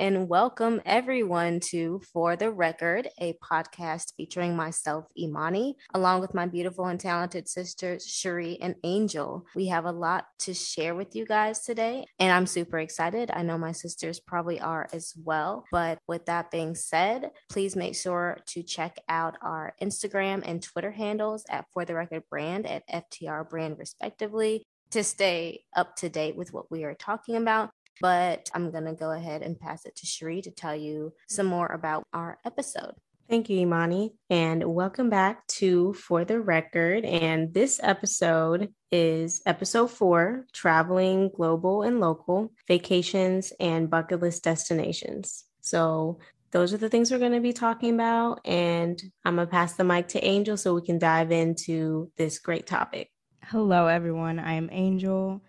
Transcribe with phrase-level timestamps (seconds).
[0.00, 6.46] And welcome everyone to For the Record, a podcast featuring myself, Imani, along with my
[6.46, 9.44] beautiful and talented sisters, Cherie and Angel.
[9.54, 13.30] We have a lot to share with you guys today, and I'm super excited.
[13.30, 15.66] I know my sisters probably are as well.
[15.70, 20.92] But with that being said, please make sure to check out our Instagram and Twitter
[20.92, 26.36] handles at For the Record Brand at FTR Brand, respectively to stay up to date
[26.36, 27.70] with what we are talking about.
[28.00, 31.46] But I'm going to go ahead and pass it to Cherie to tell you some
[31.46, 32.94] more about our episode.
[33.30, 37.04] Thank you, Imani, and welcome back to For the Record.
[37.04, 45.44] And this episode is episode four traveling global and local, vacations, and bucket list destinations.
[45.60, 46.18] So,
[46.50, 48.40] those are the things we're going to be talking about.
[48.44, 52.40] And I'm going to pass the mic to Angel so we can dive into this
[52.40, 53.12] great topic.
[53.44, 54.40] Hello, everyone.
[54.40, 55.40] I am Angel.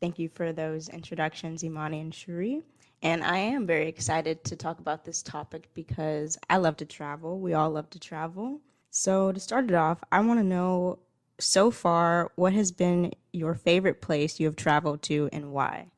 [0.00, 2.62] Thank you for those introductions, Imani and Cherie.
[3.02, 7.38] And I am very excited to talk about this topic because I love to travel.
[7.38, 8.60] We all love to travel.
[8.90, 11.00] So, to start it off, I want to know
[11.38, 15.88] so far what has been your favorite place you have traveled to and why?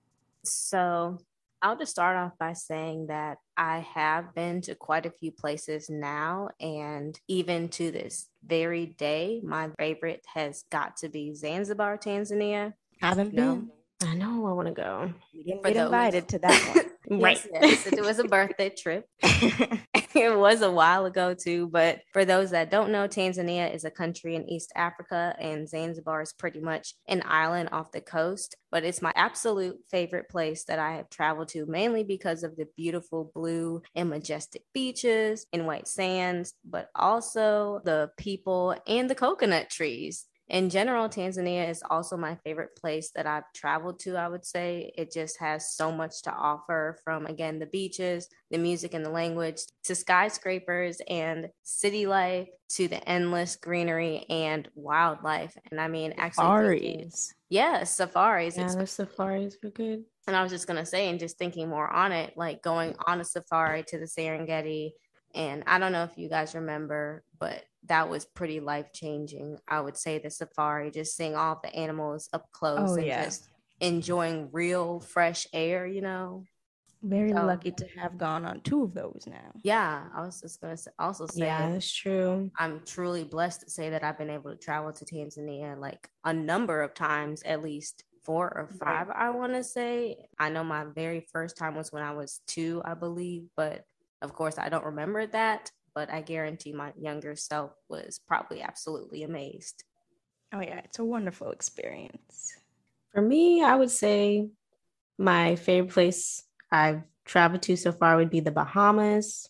[0.45, 1.19] So,
[1.63, 5.89] I'll just start off by saying that I have been to quite a few places
[5.89, 12.75] now, and even to this very day, my favorite has got to be Zanzibar, Tanzania.
[13.01, 13.71] Haven't been.
[14.05, 15.11] I know I want to go.
[15.33, 16.75] We didn't get invited to that
[17.09, 17.21] one.
[17.21, 17.41] right.
[17.53, 19.09] Yes, yes, it was a birthday trip.
[19.23, 23.91] it was a while ago too, but for those that don't know, Tanzania is a
[23.91, 28.57] country in East Africa and Zanzibar is pretty much an island off the coast.
[28.71, 32.67] But it's my absolute favorite place that I have traveled to, mainly because of the
[32.77, 39.71] beautiful blue and majestic beaches and white sands, but also the people and the coconut
[39.71, 44.17] trees in general, Tanzania is also my favorite place that I've traveled to.
[44.17, 48.59] I would say it just has so much to offer from, again, the beaches, the
[48.59, 55.57] music and the language, to skyscrapers and city life, to the endless greenery and wildlife.
[55.71, 57.35] And I mean, actually, safaris.
[57.49, 58.57] Yeah, safaris.
[58.57, 60.05] Yeah, the safaris were good.
[60.29, 62.95] And I was just going to say, and just thinking more on it, like going
[63.07, 64.91] on a safari to the Serengeti.
[65.35, 69.59] And I don't know if you guys remember, but that was pretty life changing.
[69.69, 73.25] I would say the safari, just seeing all the animals up close oh, and yeah.
[73.25, 73.49] just
[73.81, 76.45] enjoying real fresh air, you know.
[77.03, 79.53] Very so, lucky to have gone on two of those now.
[79.63, 82.51] Yeah, I was just gonna also say, yeah, that's true.
[82.59, 86.33] I'm truly blessed to say that I've been able to travel to Tanzania like a
[86.33, 88.79] number of times, at least four or mm-hmm.
[88.79, 89.09] five.
[89.15, 90.27] I want to say.
[90.39, 93.85] I know my very first time was when I was two, I believe, but
[94.23, 99.23] of course I don't remember that but I guarantee my younger self was probably absolutely
[99.23, 99.83] amazed.
[100.53, 102.55] Oh, yeah, it's a wonderful experience.
[103.15, 104.51] For me, I would say
[105.19, 109.49] my favorite place I've traveled to so far would be the Bahamas.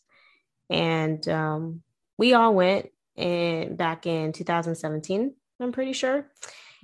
[0.70, 1.82] And um,
[2.16, 6.30] we all went in, back in 2017, I'm pretty sure.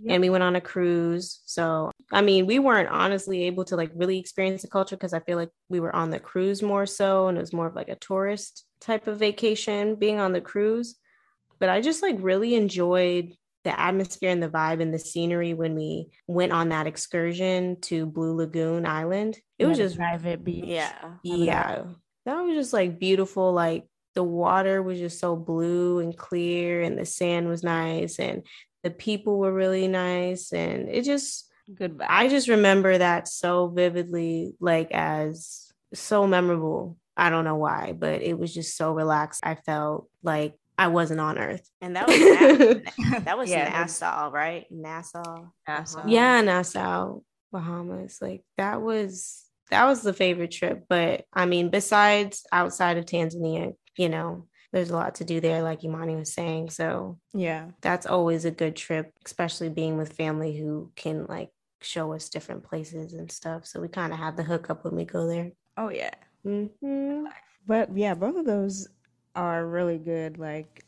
[0.09, 1.41] And we went on a cruise.
[1.47, 5.21] So, I mean, we weren't honestly able to like really experience the culture because I
[5.21, 7.89] feel like we were on the cruise more so and it was more of like
[7.89, 10.97] a tourist type of vacation being on the cruise.
[11.59, 15.75] But I just like really enjoyed the atmosphere and the vibe and the scenery when
[15.77, 19.39] we went on that excursion to Blue Lagoon Island.
[19.59, 20.65] It was just private beach.
[20.67, 20.93] Yeah.
[21.23, 21.85] Yeah.
[22.27, 23.53] That was just like beautiful.
[23.53, 28.45] Like the water was just so blue and clear and the sand was nice and
[28.83, 32.07] the people were really nice and it just good vibe.
[32.09, 38.23] I just remember that so vividly like as so memorable I don't know why, but
[38.23, 39.41] it was just so relaxed.
[39.45, 41.69] I felt like I wasn't on Earth.
[41.81, 42.19] And that was
[43.25, 44.67] that was yeah, Nassau, right?
[44.71, 45.49] Nassau.
[45.69, 46.07] Nassau.
[46.07, 47.21] Yeah, Nassau,
[47.53, 48.19] Bahamas.
[48.21, 50.85] Like that was that was the favorite trip.
[50.89, 55.63] But I mean, besides outside of Tanzania, you know, there's a lot to do there,
[55.63, 56.71] like Imani was saying.
[56.71, 61.51] So yeah, that's always a good trip, especially being with family who can like
[61.83, 63.67] show us different places and stuff.
[63.67, 65.53] So we kind of have the hookup when we go there.
[65.77, 66.15] Oh yeah.
[66.47, 67.27] Mm-hmm.
[67.67, 68.89] But yeah, both of those
[69.35, 70.39] are really good.
[70.39, 70.85] Like,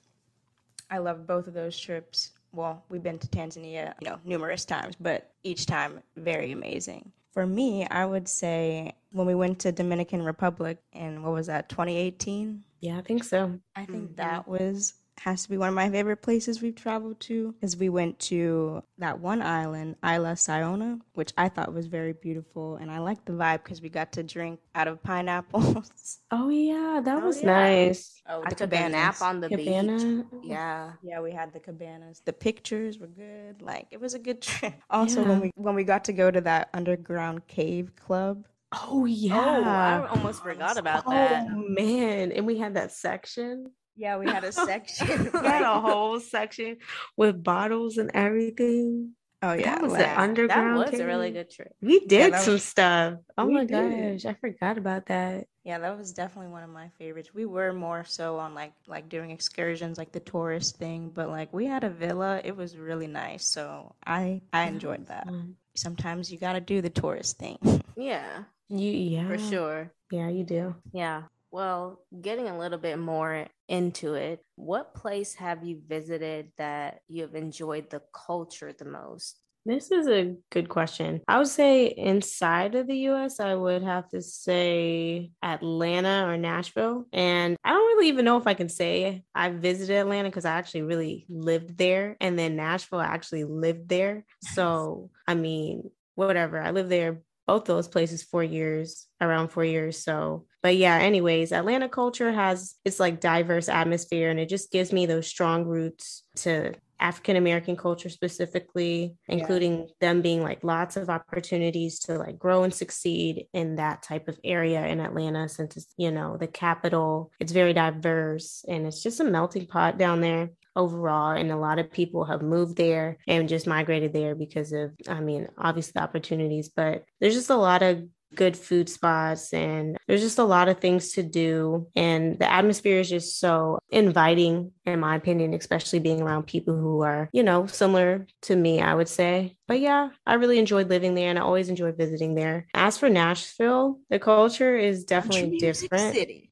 [0.91, 2.33] I love both of those trips.
[2.53, 7.11] Well, we've been to Tanzania, you know, numerous times, but each time very amazing.
[7.35, 11.69] For me, I would say when we went to Dominican Republic in what was that,
[11.69, 12.65] 2018?
[12.81, 13.59] Yeah, I think so.
[13.75, 14.15] I think mm-hmm.
[14.15, 17.89] that was has to be one of my favorite places we've traveled to is we
[17.89, 22.77] went to that one island, Isla Saona, which I thought was very beautiful.
[22.77, 26.19] And I liked the vibe because we got to drink out of pineapples.
[26.31, 27.47] Oh, yeah, that oh, was yeah.
[27.47, 28.21] nice.
[28.29, 30.25] Oh, I took a nap on the Cabana.
[30.25, 30.27] beach.
[30.43, 30.93] Yeah.
[31.03, 32.23] Yeah, we had the cabanas.
[32.25, 33.63] The pictures were good.
[33.63, 34.75] Like, it was a good trip.
[34.91, 35.29] Also, yeah.
[35.29, 39.35] when we when we got to go to that underground cave club, Oh yeah.
[39.37, 41.47] Oh, I almost forgot oh, about that.
[41.51, 43.71] Oh man, and we had that section.
[43.97, 45.31] Yeah, we had a section.
[45.35, 46.79] we had a whole section
[47.17, 49.13] with bottles and everything.
[49.43, 50.81] Oh yeah, that was the underground.
[50.81, 51.75] That was a really good trip.
[51.83, 53.19] We did that some was- stuff.
[53.37, 54.23] Oh my did.
[54.23, 55.47] gosh, I forgot about that.
[55.65, 57.33] Yeah, that was definitely one of my favorites.
[57.35, 61.53] We were more so on like like doing excursions, like the tourist thing, but like
[61.53, 62.41] we had a villa.
[62.43, 65.29] It was really nice, so I I enjoyed that.
[65.75, 67.59] Sometimes you got to do the tourist thing.
[67.97, 69.93] Yeah, you yeah for sure.
[70.11, 70.75] Yeah, you do.
[70.93, 71.23] Yeah.
[71.53, 77.23] Well, getting a little bit more into it, what place have you visited that you
[77.23, 79.41] have enjoyed the culture the most?
[79.67, 81.23] This is a good question.
[81.27, 87.07] I would say inside of the US, I would have to say Atlanta or Nashville.
[87.15, 90.53] And I don't really even know if I can say I visited Atlanta because I
[90.53, 92.19] actually really lived there.
[92.21, 94.27] And then Nashville, I actually lived there.
[94.43, 96.61] So, I mean, whatever.
[96.61, 101.53] I lived there both those places four years around four years so but yeah anyways
[101.53, 106.25] atlanta culture has it's like diverse atmosphere and it just gives me those strong roots
[106.35, 109.37] to african american culture specifically Yeah.
[109.37, 114.29] including them being like lots of opportunities to like grow and succeed in that type
[114.29, 119.03] of area in atlanta since it's you know the capital it's very diverse and it's
[119.03, 123.19] just a melting pot down there overall and a lot of people have moved there
[123.27, 127.57] and just migrated there because of i mean obviously the opportunities but there's just a
[127.57, 128.05] lot of
[128.35, 131.87] good food spots and there's just a lot of things to do.
[131.95, 137.03] And the atmosphere is just so inviting in my opinion especially being around people who
[137.03, 139.57] are you know similar to me i would say.
[139.67, 142.67] But yeah i really enjoyed living there and i always enjoy visiting there.
[142.75, 146.15] As for nashville the culture is definitely different.
[146.15, 146.51] City.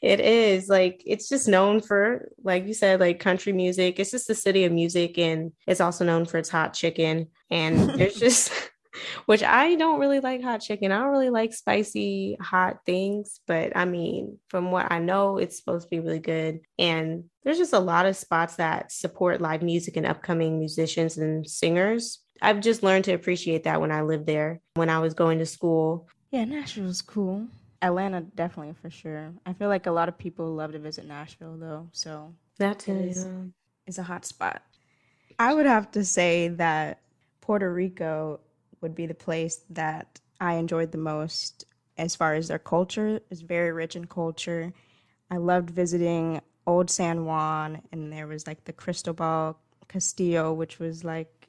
[0.00, 3.98] It is like it's just known for like you said like country music.
[3.98, 7.28] It's just the city of music and it's also known for its hot chicken.
[7.50, 8.52] And there's just
[9.26, 10.92] which i don't really like hot chicken.
[10.92, 15.56] I don't really like spicy hot things but i mean from what i know it's
[15.56, 16.60] supposed to be really good.
[16.78, 21.48] And there's just a lot of spots that support live music and upcoming musicians and
[21.48, 22.20] singers.
[22.40, 25.46] I've just learned to appreciate that when i lived there when i was going to
[25.46, 26.08] school.
[26.30, 27.46] Yeah, Nashville's cool.
[27.82, 29.34] Atlanta definitely for sure.
[29.44, 32.92] I feel like a lot of people love to visit Nashville though, so that too
[32.92, 33.24] is.
[33.24, 33.48] yeah.
[33.86, 34.62] it's a hot spot.
[35.38, 37.00] I would have to say that
[37.40, 38.40] Puerto Rico
[38.80, 41.64] would be the place that I enjoyed the most
[41.98, 44.72] as far as their culture is very rich in culture.
[45.30, 49.58] I loved visiting Old San Juan and there was like the Cristobal
[49.88, 51.41] Castillo, which was like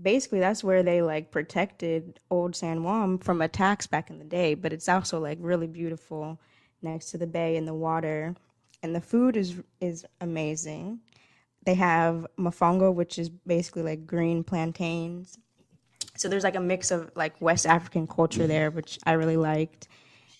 [0.00, 4.54] basically that's where they like protected Old San Juan from attacks back in the day,
[4.54, 6.40] but it's also like really beautiful
[6.82, 8.34] next to the bay and the water.
[8.82, 11.00] And the food is is amazing.
[11.64, 15.38] They have mofongo, which is basically like green plantains.
[16.16, 19.88] So there's like a mix of like West African culture there, which I really liked.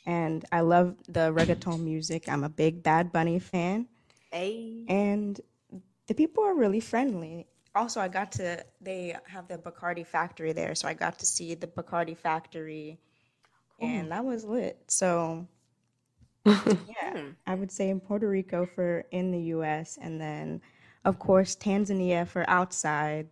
[0.06, 2.29] And I love the reggaeton music.
[2.29, 3.89] I'm a big Bad Bunny fan.
[4.31, 4.84] Hey.
[4.89, 5.41] And
[6.06, 7.46] the people are really friendly.
[7.74, 10.74] Also, I got to, they have the Bacardi factory there.
[10.74, 13.00] So I got to see the Bacardi factory.
[13.81, 14.78] And that was lit.
[14.88, 15.46] So,
[16.46, 17.31] yeah, hmm.
[17.46, 19.98] I would say in Puerto Rico for in the US.
[20.00, 20.60] And then,
[21.04, 23.28] of course, Tanzania for outside.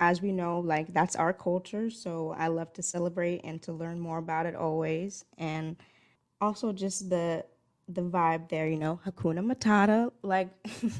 [0.00, 1.90] As we know, like that's our culture.
[1.90, 5.24] So I love to celebrate and to learn more about it always.
[5.38, 5.76] And
[6.40, 7.44] also just the
[7.88, 10.12] the vibe there, you know, Hakuna Matata.
[10.22, 10.50] Like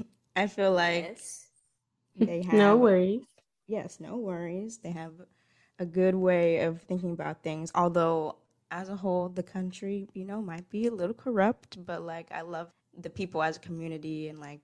[0.36, 1.47] I feel like Yes.
[2.26, 3.22] they have no worries
[3.66, 4.78] yes, no worries.
[4.78, 5.12] They have
[5.78, 7.70] a good way of thinking about things.
[7.74, 8.36] Although
[8.70, 12.42] as a whole, the country, you know, might be a little corrupt, but like I
[12.42, 14.60] love the people as a community and like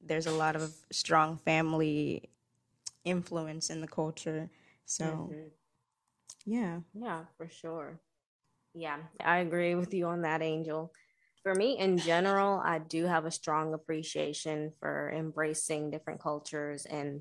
[0.00, 2.30] there's a lot of strong family
[3.04, 4.50] influence in the culture.
[4.84, 5.50] So Mhm.
[6.46, 6.80] yeah.
[6.94, 8.00] Yeah, for sure.
[8.74, 10.92] Yeah, I agree with you on that, Angel.
[11.42, 17.20] For me, in general, I do have a strong appreciation for embracing different cultures, and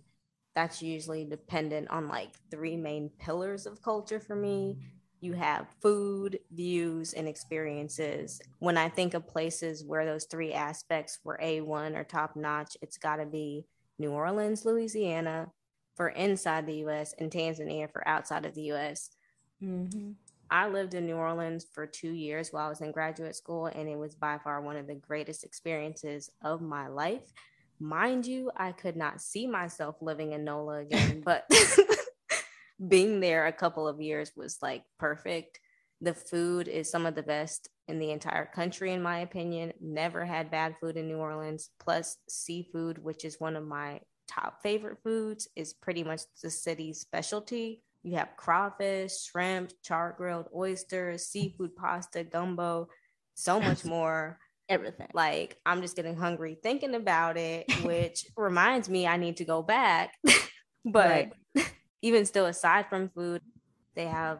[0.55, 4.77] that's usually dependent on like three main pillars of culture for me.
[5.21, 8.41] You have food, views, and experiences.
[8.59, 12.97] When I think of places where those three aspects were A1 or top notch, it's
[12.97, 13.65] got to be
[13.97, 15.51] New Orleans, Louisiana
[15.95, 19.09] for inside the US, and Tanzania for outside of the US.
[19.63, 20.11] Mm-hmm.
[20.51, 23.87] I lived in New Orleans for two years while I was in graduate school, and
[23.87, 27.31] it was by far one of the greatest experiences of my life.
[27.79, 31.49] Mind you, I could not see myself living in NOLA again, but
[32.87, 35.61] being there a couple of years was like perfect.
[36.01, 39.71] The food is some of the best in the entire country, in my opinion.
[39.79, 41.69] Never had bad food in New Orleans.
[41.79, 46.99] Plus, seafood, which is one of my top favorite foods, is pretty much the city's
[46.99, 52.89] specialty You have crawfish, shrimp, char grilled oysters, seafood pasta, gumbo,
[53.35, 54.39] so much more.
[54.69, 55.09] Everything.
[55.13, 59.61] Like, I'm just getting hungry thinking about it, which reminds me I need to go
[59.61, 60.13] back.
[60.85, 61.65] but right.
[62.01, 63.41] even still, aside from food,
[63.95, 64.39] they have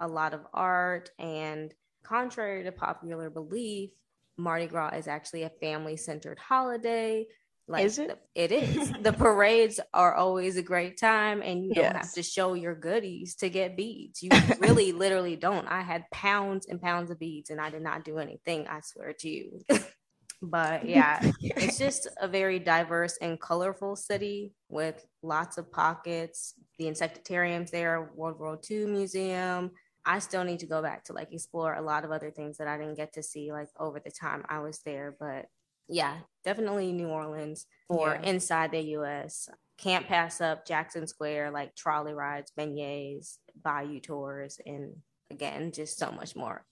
[0.00, 1.10] a lot of art.
[1.18, 1.72] And
[2.02, 3.90] contrary to popular belief,
[4.36, 7.26] Mardi Gras is actually a family centered holiday.
[7.68, 8.18] Like is it?
[8.34, 8.92] It is.
[9.02, 11.84] the parades are always a great time, and you yes.
[11.84, 14.22] don't have to show your goodies to get beads.
[14.22, 15.66] You really, literally don't.
[15.68, 18.66] I had pounds and pounds of beads, and I did not do anything.
[18.68, 19.60] I swear to you.
[20.42, 26.54] but yeah, it's just a very diverse and colorful city with lots of pockets.
[26.78, 29.72] The insectariums there, World War II Museum.
[30.06, 32.66] I still need to go back to like explore a lot of other things that
[32.66, 35.14] I didn't get to see like over the time I was there.
[35.20, 35.46] But
[35.88, 38.30] yeah, definitely New Orleans or yeah.
[38.30, 39.48] inside the US.
[39.78, 44.96] Can't pass up Jackson Square, like trolley rides, beignets, bayou tours, and
[45.30, 46.64] again, just so much more.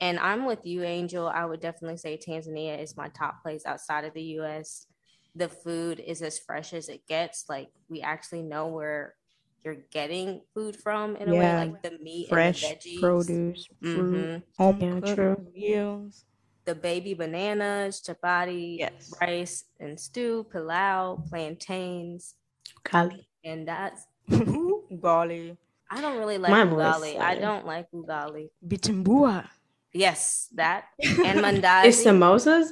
[0.00, 1.28] And I'm with you, Angel.
[1.28, 4.86] I would definitely say Tanzania is my top place outside of the US.
[5.36, 7.44] The food is as fresh as it gets.
[7.48, 9.14] Like, we actually know where
[9.64, 11.60] you're getting food from in a yeah.
[11.60, 13.00] way, like the meat, fresh and the veggies.
[13.00, 14.62] produce, fruit, mm-hmm.
[14.62, 15.46] home yeah, true.
[15.54, 16.24] meals
[16.64, 19.12] the baby bananas, chapati, yes.
[19.20, 22.34] rice and stew, pilau, plantains,
[22.84, 25.56] ugali, and that's ugali.
[25.90, 27.18] I don't really like My ugali.
[27.20, 28.48] I don't like ugali.
[28.66, 29.48] Vitumbua.
[29.92, 31.86] Yes, that and mandazi.
[31.86, 32.70] Is samosas?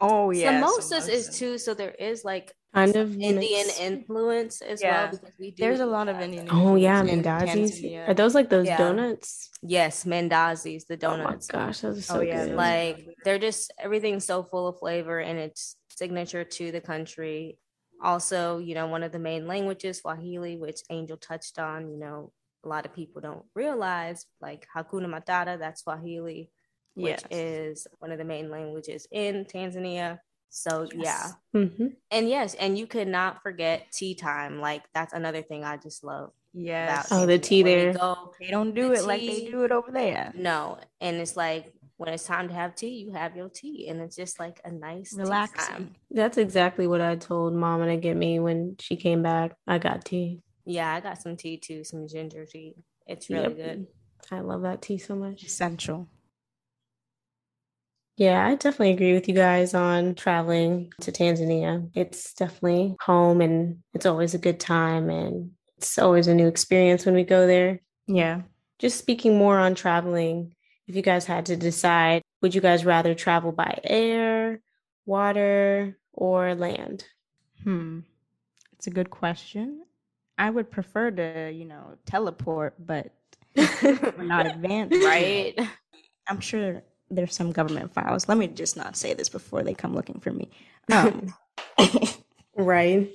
[0.00, 1.58] Oh yeah, samosas, samosas is too.
[1.58, 3.80] So there is like kind of Indian mix.
[3.80, 5.04] influence as yeah.
[5.04, 6.48] well because we do There's a lot of Indian.
[6.50, 8.08] Oh yeah, mandazis.
[8.08, 8.76] Are those like those yeah.
[8.76, 9.50] donuts?
[9.62, 11.48] Yes, mandazis, the donuts.
[11.52, 12.46] Oh my gosh, those are so oh, yeah.
[12.46, 12.56] good.
[12.56, 17.58] Like they're just everything's so full of flavor and it's signature to the country.
[18.02, 21.90] Also, you know, one of the main languages, Swahili, which Angel touched on.
[21.90, 22.32] You know,
[22.64, 26.50] a lot of people don't realize, like Hakuna Matata, that's Swahili,
[26.94, 27.24] which yes.
[27.30, 30.18] is one of the main languages in Tanzania.
[30.50, 31.34] So yes.
[31.54, 31.60] yeah.
[31.60, 31.86] Mm-hmm.
[32.10, 34.60] And yes, and you could not forget tea time.
[34.60, 36.30] Like that's another thing I just love.
[36.52, 37.02] Yeah.
[37.10, 37.92] Oh, the tea there.
[37.92, 40.32] Go, they don't do the it tea, like they do it over there.
[40.34, 40.78] No.
[41.00, 43.88] And it's like when it's time to have tea, you have your tea.
[43.88, 45.94] And it's just like a nice relaxing.
[46.10, 49.52] That's exactly what I told mama to get me when she came back.
[49.66, 50.40] I got tea.
[50.64, 52.74] Yeah, I got some tea too, some ginger tea.
[53.06, 53.56] It's really yep.
[53.56, 53.86] good.
[54.32, 55.44] I love that tea so much.
[55.44, 56.08] Essential.
[58.16, 61.90] Yeah, I definitely agree with you guys on traveling to Tanzania.
[61.94, 67.04] It's definitely home and it's always a good time and it's always a new experience
[67.04, 67.80] when we go there.
[68.06, 68.42] Yeah.
[68.78, 70.54] Just speaking more on traveling,
[70.86, 74.60] if you guys had to decide, would you guys rather travel by air,
[75.04, 77.04] water, or land?
[77.64, 78.00] Hmm.
[78.72, 79.82] It's a good question.
[80.38, 83.10] I would prefer to, you know, teleport, but
[83.56, 85.58] we're not advanced, right?
[86.28, 88.28] I'm sure there's some government files.
[88.28, 90.50] Let me just not say this before they come looking for me.
[90.92, 91.34] Um,
[92.56, 93.10] right.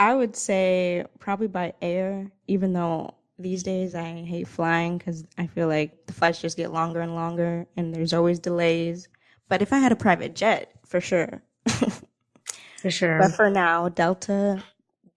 [0.00, 5.46] I would say probably by air, even though these days I hate flying because I
[5.46, 9.08] feel like the flights just get longer and longer and there's always delays.
[9.48, 11.42] But if I had a private jet, for sure.
[12.78, 13.18] for sure.
[13.18, 14.62] But for now, Delta,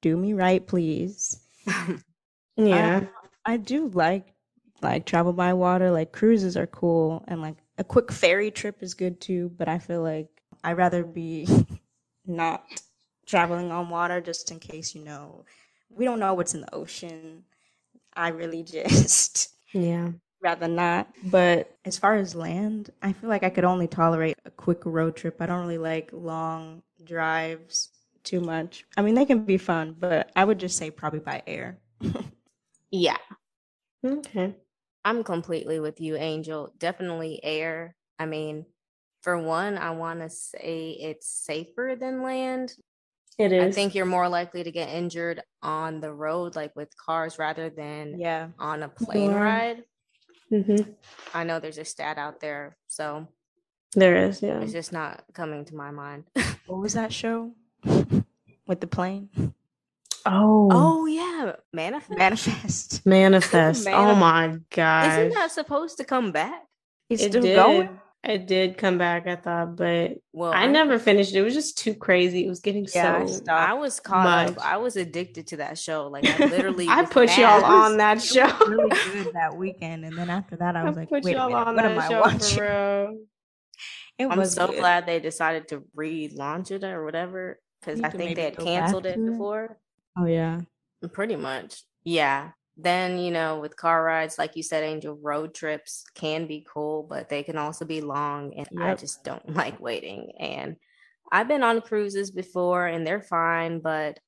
[0.01, 1.39] do me right, please.
[2.55, 3.05] yeah.
[3.46, 4.34] I, I do like
[4.81, 5.91] like travel by water.
[5.91, 9.79] Like cruises are cool and like a quick ferry trip is good too, but I
[9.79, 10.29] feel like
[10.63, 11.48] I'd rather be
[12.25, 12.63] not
[13.25, 15.46] traveling on water just in case, you know,
[15.89, 17.43] we don't know what's in the ocean.
[18.15, 20.10] I really just yeah
[20.41, 21.07] rather not.
[21.24, 25.15] But as far as land, I feel like I could only tolerate a quick road
[25.15, 25.41] trip.
[25.41, 27.89] I don't really like long drives
[28.24, 28.86] too much.
[28.98, 31.79] I mean, they can be fun, but I would just say probably by air.
[32.91, 33.17] yeah.
[34.05, 34.55] Okay.
[35.07, 36.73] I'm completely with you, Angel.
[36.77, 37.95] Definitely air.
[38.19, 38.65] I mean,
[39.21, 42.75] for one, I want to say it's safer than land.
[43.37, 43.63] It is.
[43.63, 47.69] I think you're more likely to get injured on the road, like with cars, rather
[47.69, 49.41] than yeah on a plane yeah.
[49.41, 49.83] ride.
[50.51, 50.91] Mm-hmm.
[51.33, 53.29] I know there's a stat out there, so
[53.93, 54.41] there is.
[54.41, 56.25] Yeah, it's just not coming to my mind.
[56.65, 57.53] what was that show
[57.85, 59.29] with the plane?
[60.31, 60.69] Oh.
[60.72, 62.17] Oh yeah, manifest.
[62.17, 63.05] Manifest.
[63.05, 63.88] Manifest.
[63.88, 65.19] oh my god.
[65.19, 66.63] Isn't that supposed to come back?
[67.10, 67.55] It's it still did.
[67.55, 68.00] going.
[68.24, 71.39] It did come back, I thought, but well, I, I never finished it.
[71.39, 72.46] It was just too crazy.
[72.46, 73.43] It was getting yeah, so.
[73.48, 74.57] I, I was caught much.
[74.57, 74.65] up.
[74.65, 76.07] I was addicted to that show.
[76.07, 77.38] Like I literally, I put mad.
[77.39, 78.51] y'all on that show.
[78.67, 81.46] really good that weekend, and then after that, I was I like, put "Wait y'all
[81.46, 83.25] a minute, on what that am I watching?"
[84.17, 84.79] It I'm was so good.
[84.79, 89.24] glad they decided to relaunch it or whatever because I think they had canceled it
[89.24, 89.77] before.
[90.17, 90.62] Oh yeah.
[91.13, 91.83] Pretty much.
[92.03, 92.51] Yeah.
[92.79, 97.03] then, you know, with car rides, like you said, Angel, road trips can be cool,
[97.09, 98.53] but they can also be long.
[98.55, 98.83] And yep.
[98.83, 100.33] I just don't like waiting.
[100.39, 100.77] And
[101.31, 104.19] I've been on cruises before and they're fine, but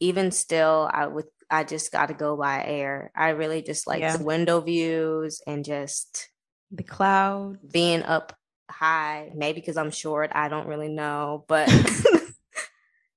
[0.00, 3.10] even still, I would, I just got to go by air.
[3.16, 4.16] I really just like yeah.
[4.16, 6.28] the window views and just
[6.70, 8.36] the cloud being up
[8.70, 9.30] high.
[9.34, 11.68] Maybe because I'm short, I don't really know, but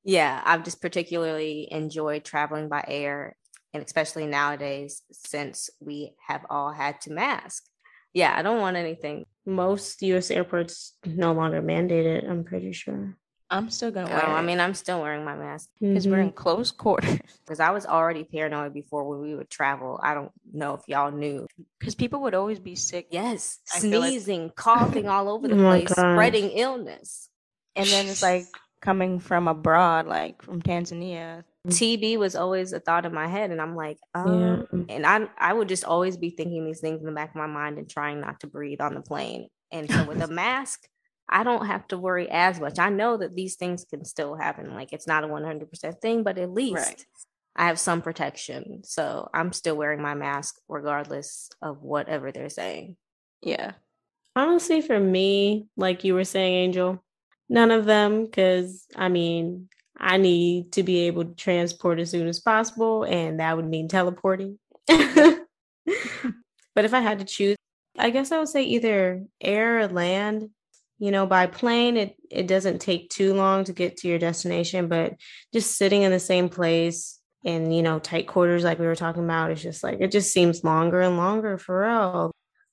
[0.07, 3.35] yeah, I've just particularly enjoyed traveling by air
[3.73, 7.65] and especially nowadays since we have all had to mask.
[8.13, 9.25] Yeah, I don't want anything.
[9.45, 12.23] Most US airports no longer mandate it.
[12.23, 13.17] I'm pretty sure.
[13.49, 14.23] I'm still gonna wear.
[14.25, 16.13] Oh, I mean, I'm still wearing my mask because mm-hmm.
[16.13, 17.19] we're in close quarters.
[17.45, 19.99] Because I was already paranoid before when we would travel.
[20.03, 21.47] I don't know if y'all knew.
[21.79, 23.07] Because people would always be sick.
[23.09, 24.55] Yes, I sneezing, like...
[24.55, 27.29] coughing all over the oh place, spreading illness.
[27.77, 28.47] And then it's like
[28.81, 33.61] coming from abroad, like from Tanzania, TB was always a thought in my head, and
[33.61, 34.95] I'm like, um, yeah.
[34.95, 37.47] and I I would just always be thinking these things in the back of my
[37.47, 39.47] mind and trying not to breathe on the plane.
[39.71, 40.87] And so with a mask,
[41.29, 42.79] I don't have to worry as much.
[42.79, 44.73] I know that these things can still happen.
[44.73, 47.05] Like it's not a 100% thing, but at least right.
[47.55, 48.81] I have some protection.
[48.83, 52.95] So I'm still wearing my mask regardless of whatever they're saying.
[53.41, 53.73] Yeah.
[54.35, 57.03] Honestly, for me, like you were saying, Angel,
[57.49, 62.27] none of them, because I mean, I need to be able to transport as soon
[62.27, 64.59] as possible, and that would mean teleporting.
[64.87, 65.45] but
[66.75, 67.57] if I had to choose,
[67.97, 70.49] I guess I would say either air or land.
[70.99, 74.87] You know, by plane, it, it doesn't take too long to get to your destination,
[74.87, 75.13] but
[75.53, 79.23] just sitting in the same place in, you know, tight quarters, like we were talking
[79.23, 82.31] about, it's just like, it just seems longer and longer for real.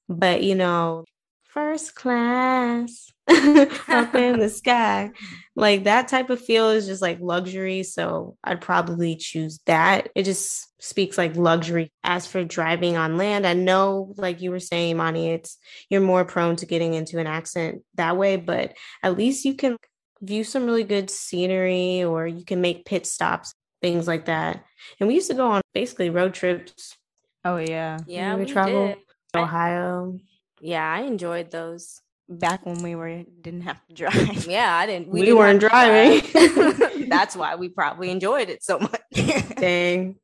[0.08, 1.04] But, you know,
[1.44, 3.12] first class
[3.88, 5.10] up in the sky.
[5.56, 7.82] Like that type of feel is just like luxury.
[7.82, 10.10] So I'd probably choose that.
[10.14, 11.90] It just speaks like luxury.
[12.02, 15.56] As for driving on land, I know, like you were saying, Imani, it's
[15.88, 19.78] you're more prone to getting into an accident that way, but at least you can
[20.20, 24.64] view some really good scenery or you can make pit stops, things like that.
[25.00, 26.96] And we used to go on basically road trips.
[27.44, 27.98] Oh yeah.
[28.06, 28.34] Yeah.
[28.34, 28.98] We, we travel did.
[29.36, 30.20] Ohio.
[30.60, 34.46] Yeah, I enjoyed those back when we were didn't have to drive.
[34.48, 35.08] Yeah, I didn't.
[35.08, 37.08] We, we didn't weren't driving.
[37.08, 39.00] That's why we probably enjoyed it so much.
[39.56, 40.16] Dang,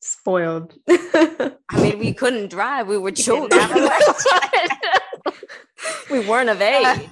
[0.00, 0.74] spoiled.
[0.88, 2.88] I mean, we couldn't drive.
[2.88, 3.60] We were children.
[6.10, 7.08] we weren't of age.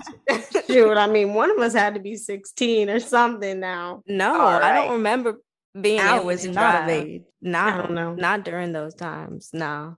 [0.67, 3.61] Shoot, I mean, one of us had to be sixteen or something.
[3.61, 4.63] Now, no, right.
[4.63, 5.41] I don't remember
[5.79, 6.01] being.
[6.01, 6.85] I was not drive.
[6.85, 7.23] of age.
[7.43, 8.15] Not, I don't know.
[8.15, 9.51] Not during those times.
[9.53, 9.97] No.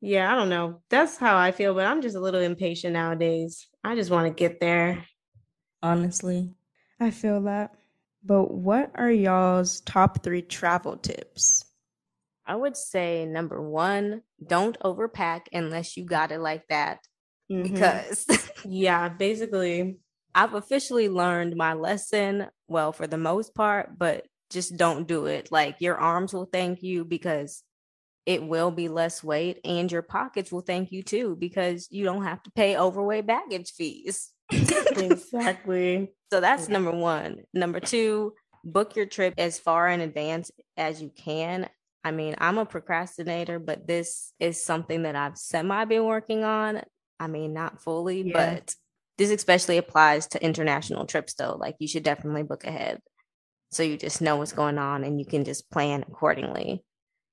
[0.00, 0.80] Yeah, I don't know.
[0.90, 3.66] That's how I feel, but I'm just a little impatient nowadays.
[3.82, 5.04] I just want to get there.
[5.82, 6.52] Honestly,
[7.00, 7.74] I feel that.
[8.24, 11.64] But what are y'all's top three travel tips?
[12.46, 17.00] I would say number one, don't overpack unless you got it like that.
[17.50, 17.74] Mm-hmm.
[17.74, 18.26] Because,
[18.64, 19.98] yeah, basically,
[20.34, 22.46] I've officially learned my lesson.
[22.66, 25.50] Well, for the most part, but just don't do it.
[25.52, 27.62] Like, your arms will thank you because
[28.28, 32.24] it will be less weight and your pockets will thank you too because you don't
[32.24, 34.30] have to pay overweight baggage fees.
[34.52, 36.12] exactly.
[36.30, 37.44] So that's number one.
[37.54, 41.70] Number two, book your trip as far in advance as you can.
[42.04, 46.82] I mean, I'm a procrastinator, but this is something that I've semi been working on.
[47.18, 48.56] I mean, not fully, yeah.
[48.56, 48.74] but
[49.16, 51.56] this especially applies to international trips though.
[51.58, 53.00] Like you should definitely book ahead.
[53.70, 56.84] So you just know what's going on and you can just plan accordingly.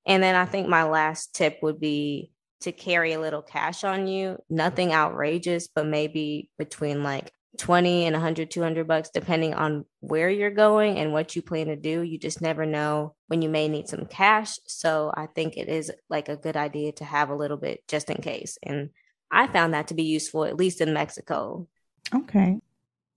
[0.06, 4.08] And then I think my last tip would be to carry a little cash on
[4.08, 10.30] you, nothing outrageous, but maybe between like 20 and 100, 200 bucks, depending on where
[10.30, 12.02] you're going and what you plan to do.
[12.02, 14.60] You just never know when you may need some cash.
[14.68, 18.10] So I think it is like a good idea to have a little bit just
[18.10, 18.58] in case.
[18.62, 18.90] And
[19.32, 21.68] I found that to be useful, at least in Mexico.
[22.14, 22.60] Okay.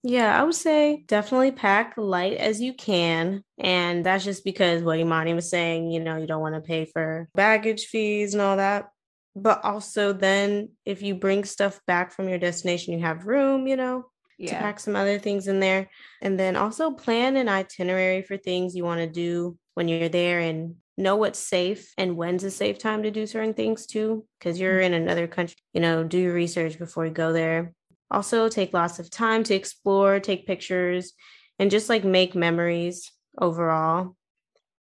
[0.03, 3.43] Yeah, I would say definitely pack light as you can.
[3.59, 6.85] And that's just because what Imani was saying, you know, you don't want to pay
[6.85, 8.91] for baggage fees and all that.
[9.35, 13.77] But also, then if you bring stuff back from your destination, you have room, you
[13.77, 14.05] know,
[14.39, 14.53] yeah.
[14.53, 15.91] to pack some other things in there.
[16.23, 20.41] And then also plan an itinerary for things you want to do when you're there
[20.41, 24.25] and know what's safe and when's a safe time to do certain things too.
[24.39, 24.95] Because you're mm-hmm.
[24.95, 27.75] in another country, you know, do your research before you go there.
[28.11, 31.13] Also, take lots of time to explore, take pictures,
[31.59, 34.17] and just like make memories overall.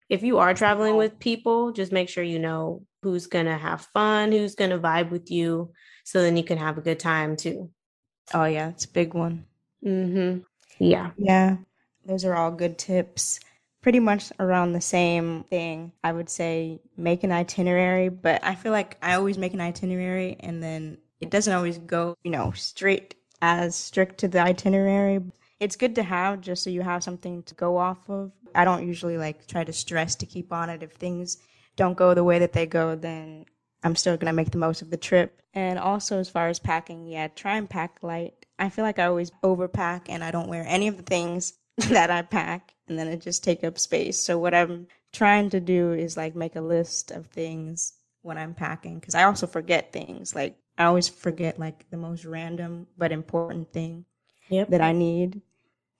[0.08, 3.82] If you are traveling with people, just make sure you know who's going to have
[3.92, 5.72] fun, who's going to vibe with you,
[6.04, 7.70] so then you can have a good time too.
[8.34, 9.44] Oh, yeah, it's a big one.
[9.84, 10.40] Mm-hmm.
[10.78, 11.10] Yeah.
[11.16, 11.56] Yeah.
[12.06, 13.40] Those are all good tips.
[13.82, 15.92] pretty much around the same thing.
[16.02, 20.36] I would say make an itinerary, but I feel like I always make an itinerary
[20.40, 25.20] and then it doesn't always go, you know, straight as strict to the itinerary.
[25.60, 28.32] It's good to have just so you have something to go off of.
[28.54, 30.82] I don't usually like try to stress to keep on it.
[30.82, 31.38] If things
[31.76, 33.44] don't go the way that they go, then
[33.82, 35.40] I'm still going to make the most of the trip.
[35.54, 38.46] And also, as far as packing, yeah, try and pack light.
[38.58, 42.10] I feel like I always overpack and I don't wear any of the things that
[42.10, 44.20] I pack and then it just take up space.
[44.20, 48.54] So what I'm trying to do is like make a list of things when I'm
[48.54, 50.34] packing because I also forget things.
[50.34, 54.04] Like I always forget like the most random but important thing
[54.48, 54.70] Yep.
[54.70, 55.42] that I need.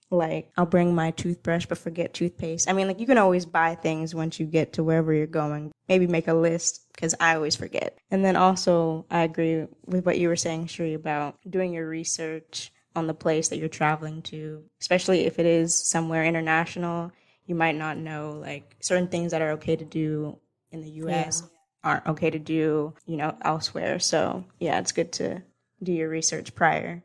[0.09, 2.67] Like I'll bring my toothbrush but forget toothpaste.
[2.67, 5.71] I mean, like you can always buy things once you get to wherever you're going.
[5.87, 7.95] Maybe make a list because I always forget.
[8.09, 12.71] And then also, I agree with what you were saying, Cherie, about doing your research
[12.95, 17.11] on the place that you're traveling to, especially if it is somewhere international.
[17.45, 20.39] You might not know like certain things that are okay to do
[20.71, 21.43] in the US
[21.83, 23.99] aren't okay to do, you know, elsewhere.
[23.99, 25.41] So, yeah, it's good to
[25.81, 27.03] do your research prior.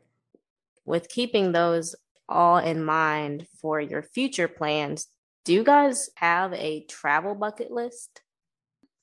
[0.85, 1.95] With keeping those
[2.27, 5.07] all in mind for your future plans,
[5.45, 8.21] do you guys have a travel bucket list?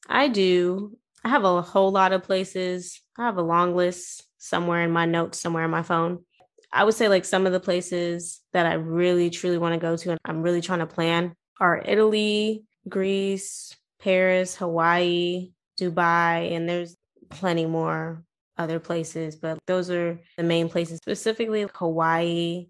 [0.09, 0.99] I do.
[1.25, 3.01] I have a whole lot of places.
[3.17, 6.25] I have a long list somewhere in my notes, somewhere in my phone.
[6.73, 9.97] I would say like some of the places that I really truly want to go
[9.97, 16.97] to and I'm really trying to plan are Italy, Greece, Paris, Hawaii, Dubai, and there's
[17.31, 18.25] plenty more
[18.59, 22.67] other places, but those are the main places, specifically Hawaii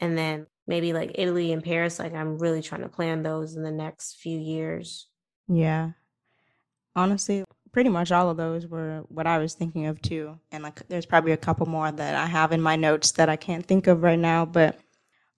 [0.00, 1.98] and then maybe like Italy and Paris.
[1.98, 5.08] Like I'm really trying to plan those in the next few years.
[5.48, 5.90] Yeah.
[6.94, 10.38] Honestly, pretty much all of those were what I was thinking of too.
[10.52, 13.36] And like there's probably a couple more that I have in my notes that I
[13.36, 14.78] can't think of right now, but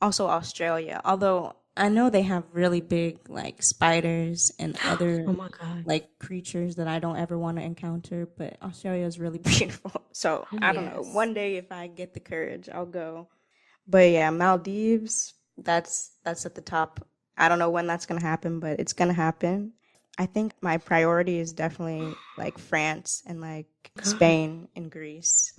[0.00, 1.00] also Australia.
[1.04, 5.84] Although I know they have really big like spiders and oh other Oh my god.
[5.86, 9.92] like creatures that I don't ever want to encounter, but Australia is really beautiful.
[10.12, 11.02] So oh, I don't know.
[11.12, 13.28] One day if I get the courage, I'll go.
[13.86, 17.06] But yeah, Maldives, that's that's at the top.
[17.36, 19.72] I don't know when that's gonna happen, but it's gonna happen.
[20.18, 23.66] I think my priority is definitely like France and like
[24.02, 25.58] Spain and Greece.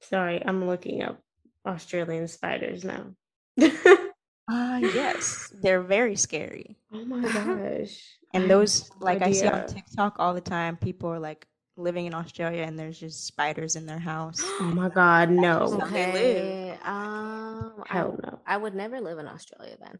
[0.00, 1.20] Sorry, I'm looking up
[1.66, 3.14] Australian spiders now.
[4.48, 6.76] Ah, yes, they're very scary.
[6.92, 8.18] Oh my gosh.
[8.34, 9.68] And those, like I see on idea.
[9.68, 13.86] TikTok all the time, people are like living in Australia and there's just spiders in
[13.86, 14.42] their house.
[14.60, 15.78] Oh my god, no.
[15.80, 16.78] how they live.
[16.82, 18.40] Um, I, Hell no.
[18.46, 19.98] I would never live in Australia then.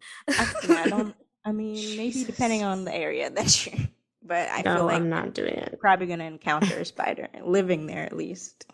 [0.77, 1.15] I don't.
[1.45, 3.87] I mean, maybe depending on the area that you're.
[4.25, 5.79] But I no, feel like I'm not doing it.
[5.81, 8.67] probably gonna encounter a spider living there at least.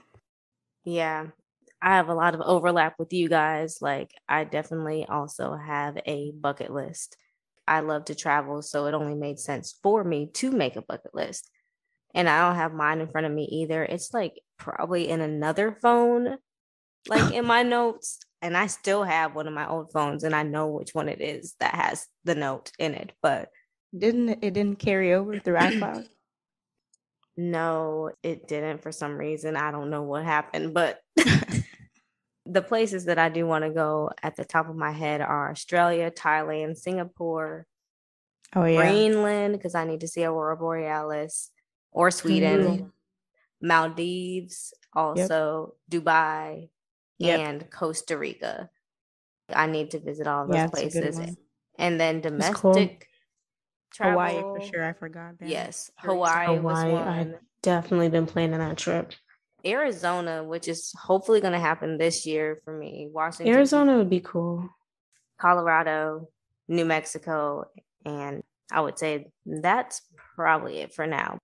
[0.85, 1.29] Yeah.
[1.81, 3.79] I have a lot of overlap with you guys.
[3.81, 7.17] Like, I definitely also have a bucket list.
[7.67, 11.15] I love to travel, so it only made sense for me to make a bucket
[11.15, 11.51] list.
[12.15, 13.85] And I don't have mine in front of me either.
[13.85, 16.39] It's like probably in another phone,
[17.09, 18.19] like in my notes.
[18.41, 21.21] And I still have one of my old phones, and I know which one it
[21.21, 23.13] is that has the note in it.
[23.23, 23.51] But
[23.97, 24.41] Didn't it?
[24.41, 26.09] Didn't carry over through iCloud.
[27.41, 29.57] No, it didn't for some reason.
[29.57, 30.99] I don't know what happened, but
[32.51, 35.51] the places that I do want to go at the top of my head are
[35.51, 37.67] Australia, Thailand, Singapore,
[38.57, 38.81] Oh yeah.
[38.81, 41.51] Greenland, because I need to see Aurora Borealis,
[41.93, 42.87] or Sweden, mm-hmm.
[43.61, 46.71] Maldives, also Dubai,
[47.19, 47.41] Yep.
[47.41, 48.71] and Costa Rica.
[49.53, 51.37] I need to visit all those Yeah, it's a good places.
[51.79, 52.73] And then That's cool.
[52.73, 53.09] domestic
[53.93, 54.13] travel.
[54.21, 54.85] Hawaii for sure.
[54.85, 55.39] I forgot.
[55.39, 55.49] that.
[55.49, 57.09] Yes, Very Hawaii was Hawaii, one.
[57.09, 59.13] I've definitely been planning that trip.
[59.67, 63.09] Arizona, which is hopefully going to happen this year for me.
[63.11, 64.69] Washington, Arizona would be cool.
[65.41, 66.29] Colorado,
[66.69, 67.65] New Mexico,
[68.05, 70.03] and I would say that's
[70.37, 71.39] probably it for now.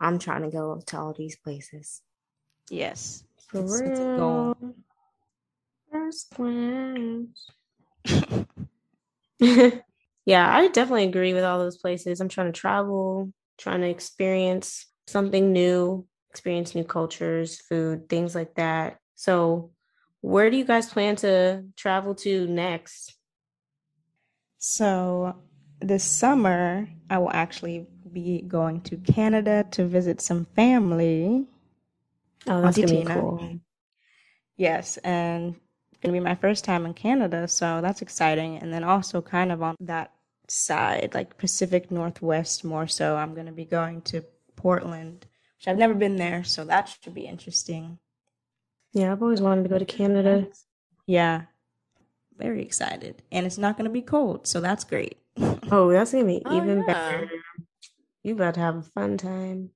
[0.00, 2.02] I'm trying to go to all these places.
[2.70, 3.24] Yes.
[3.48, 4.56] For It's- it's a goal.
[4.60, 4.74] real.
[5.90, 7.50] First glance.
[9.38, 12.20] yeah, I definitely agree with all those places.
[12.20, 18.54] I'm trying to travel, trying to experience something new, experience new cultures, food, things like
[18.56, 18.98] that.
[19.14, 19.70] So,
[20.20, 23.14] where do you guys plan to travel to next?
[24.58, 25.34] So
[25.80, 31.46] this summer, I will actually be going to Canada to visit some family.
[32.46, 33.60] Oh, that's gonna be cool.
[34.58, 35.54] Yes, and
[35.90, 38.58] it's gonna be my first time in Canada, so that's exciting.
[38.58, 40.12] And then also kind of on that
[40.48, 44.22] side, like Pacific Northwest more so, I'm gonna be going to
[44.54, 45.26] Portland,
[45.66, 47.98] which I've never been there, so that should be interesting.
[48.92, 50.46] Yeah, I've always wanted to go to Canada.
[51.06, 51.42] Yeah.
[52.36, 53.22] Very excited.
[53.32, 55.18] And it's not gonna be cold, so that's great.
[55.72, 56.94] Oh, that's gonna be Oh, even yeah.
[56.94, 57.28] better.
[58.22, 59.70] You about to have a fun time.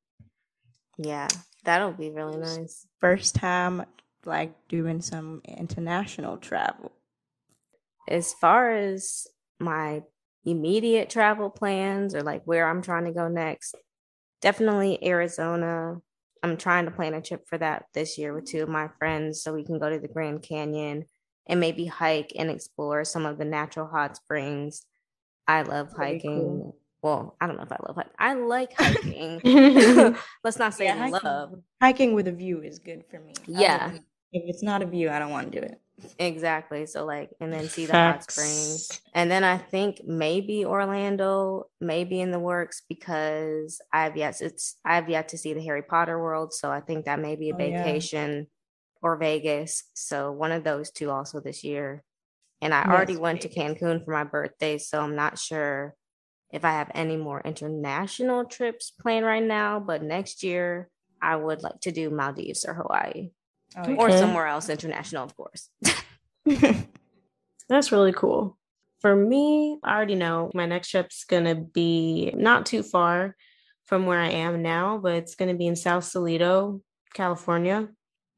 [0.97, 1.27] Yeah,
[1.65, 2.87] that'll be really nice.
[3.01, 3.85] First time
[4.25, 6.93] like doing some international travel.
[8.07, 9.27] As far as
[9.59, 10.05] my
[10.45, 13.75] immediate travel plans or like where I'm trying to go next,
[14.41, 15.97] definitely Arizona.
[16.43, 19.43] I'm trying to plan a trip for that this year with two of my friends
[19.43, 21.05] so we can go to the Grand Canyon
[21.47, 24.87] and maybe hike and explore some of the natural hot springs.
[25.47, 26.39] I love Very hiking.
[26.39, 26.77] cool.
[27.03, 28.13] Well, I don't know if I love hiking.
[28.19, 29.41] I like hiking.
[30.45, 31.19] Let's not say Yeah, hiking.
[31.25, 31.55] love.
[31.83, 33.35] Hiking with a view is good for me.
[33.47, 33.93] Yeah.
[34.33, 35.81] If it's not a view, I don't want to do it.
[36.19, 36.85] Exactly.
[36.87, 39.01] So like, and then see the hot springs.
[39.15, 45.09] And then I think maybe Orlando, maybe in the works because I've yet it's I've
[45.09, 46.53] yet to see the Harry Potter world.
[46.53, 47.83] So I think that may be a Oh, yeah.
[47.83, 48.49] vacation
[49.03, 49.85] or Vegas.
[49.95, 52.05] So one of those two also this year.
[52.61, 55.97] And I Yes, already went to Cancun for my birthday, so I'm not sure
[56.53, 59.81] if I have any more international trips planned right now.
[59.81, 60.91] But next year,
[61.23, 63.31] I would like to do Maldives or Hawaii
[63.77, 64.19] Oh, or Okay.
[64.19, 65.71] somewhere else international, of course.
[67.69, 68.57] That's really cool.
[69.01, 73.37] For me, I already know my next trip's gonna be not too far
[73.87, 76.83] from where I am now, but it's gonna be in Sausalito,
[77.15, 77.89] California.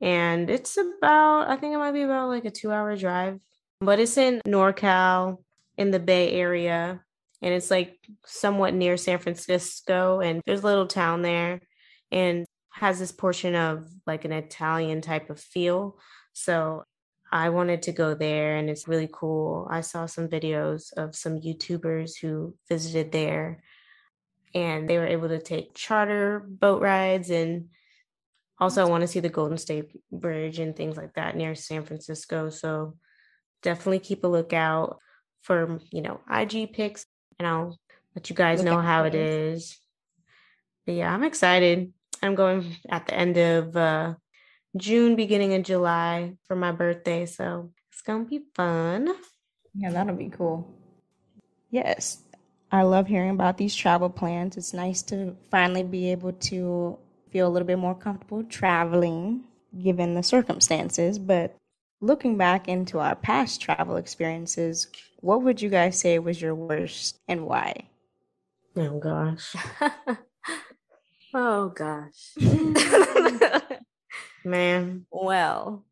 [0.00, 3.38] And it's about, I think it might be about like a two hour drive,
[3.80, 5.38] but it's in NorCal
[5.78, 7.02] in the Bay Area.
[7.40, 10.20] And it's like somewhat near San Francisco.
[10.20, 11.60] And there's a little town there
[12.12, 15.98] and has this portion of like an Italian type of feel.
[16.32, 16.84] So
[17.30, 19.66] I wanted to go there and it's really cool.
[19.70, 23.62] I saw some videos of some YouTubers who visited there
[24.54, 27.68] and they were able to take charter boat rides and
[28.58, 31.84] also I want to see the Golden State Bridge and things like that near San
[31.84, 32.50] Francisco.
[32.50, 32.96] So
[33.62, 34.98] definitely keep a lookout
[35.40, 37.06] for, you know, IG pics
[37.38, 37.78] and I'll
[38.14, 39.78] let you guys Look know how it is.
[40.84, 41.92] But yeah, I'm excited.
[42.22, 44.14] I'm going at the end of uh
[44.76, 47.26] June, beginning of July for my birthday.
[47.26, 49.14] So it's gonna be fun.
[49.74, 50.68] Yeah, that'll be cool.
[51.70, 52.18] Yes,
[52.70, 54.56] I love hearing about these travel plans.
[54.56, 56.98] It's nice to finally be able to
[57.30, 59.44] feel a little bit more comfortable traveling
[59.82, 61.18] given the circumstances.
[61.18, 61.56] But
[62.00, 64.88] looking back into our past travel experiences,
[65.20, 67.88] what would you guys say was your worst and why?
[68.76, 69.54] Oh gosh.
[71.34, 72.34] oh gosh.
[74.44, 75.06] Man.
[75.10, 75.84] well,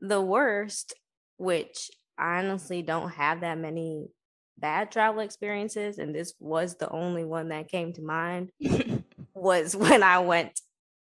[0.00, 0.94] the worst,
[1.38, 4.08] which I honestly don't have that many
[4.58, 8.50] bad travel experiences, and this was the only one that came to mind,
[9.34, 10.60] was when I went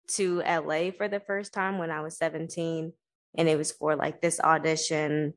[0.08, 2.92] to LA for the first time when I was 17.
[3.36, 5.34] And it was for like this audition,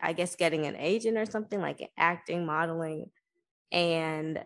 [0.00, 3.10] I guess getting an agent or something like acting, modeling.
[3.72, 4.44] And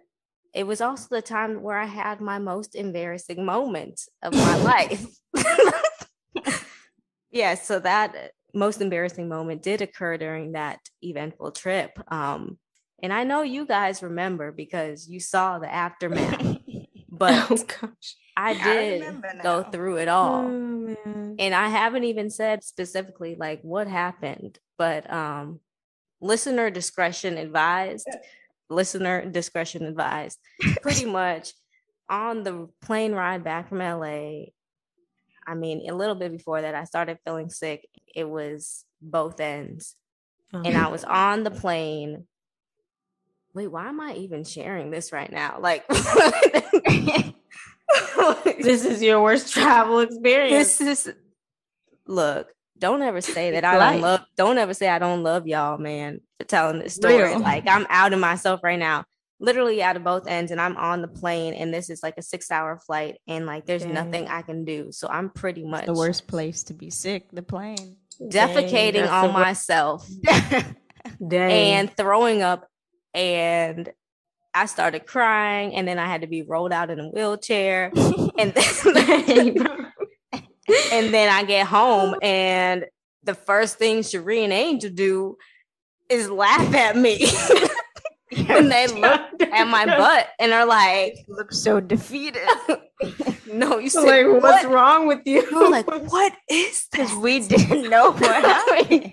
[0.55, 5.07] it was also the time where I had my most embarrassing moment of my life.
[7.31, 11.99] yeah, so that most embarrassing moment did occur during that eventful trip.
[12.13, 12.59] Um,
[13.03, 16.59] and I know you guys remember because you saw the aftermath,
[17.11, 18.17] but oh gosh.
[18.37, 20.45] I I did remember go through it all.
[20.45, 21.37] Oh man.
[21.39, 25.61] And I haven't even said specifically like what happened, but um
[26.21, 28.09] listener discretion advised.
[28.71, 30.39] Listener discretion advised.
[30.83, 31.53] Pretty much
[32.09, 34.47] on the plane ride back from LA,
[35.47, 37.89] I mean, a little bit before that, I started feeling sick.
[38.15, 39.97] It was both ends.
[40.53, 42.27] Oh, and I was on the plane.
[43.55, 45.59] Wait, why am I even sharing this right now?
[45.61, 45.87] Like,
[48.61, 50.79] this is your worst travel experience.
[50.79, 51.15] this is
[52.07, 55.79] look don't ever say that i don't love don't ever say i don't love y'all
[55.79, 57.41] man telling this story Real.
[57.41, 59.05] like i'm out of myself right now
[59.41, 62.23] literally out of both ends and i'm on the plane and this is like a
[62.23, 63.95] six hour flight and like there's Dang.
[63.95, 67.43] nothing i can do so i'm pretty much the worst place to be sick, the
[67.43, 67.97] plane.
[68.21, 70.09] Defecating that's on wor- myself
[71.31, 72.69] and throwing up
[73.15, 73.91] and
[74.55, 77.93] I started crying and then I had to be rolled out in a wheelchair
[78.39, 79.57] and then
[80.93, 82.87] and then I get home and
[83.23, 85.37] the first thing Cherie and Angel do
[86.09, 87.31] is laugh at me
[88.47, 92.47] when they look at my butt and are like, look so defeated.
[93.53, 95.71] "No, you said like, what's wrong with you?
[95.71, 99.13] Like, "What is Because we didn't know what happened.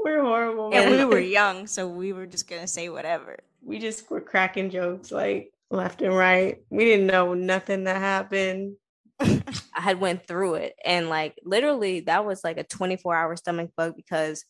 [0.00, 0.70] We're horrible.
[0.72, 3.38] and we were young, so we were just gonna say whatever.
[3.62, 6.58] we just were cracking jokes like left and right.
[6.70, 8.76] We didn't know nothing that happened.
[9.20, 9.40] I
[9.80, 13.96] had went through it and like literally that was like a 24 hour stomach bug
[13.96, 14.44] because